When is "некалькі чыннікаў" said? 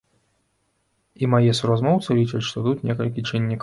2.91-3.59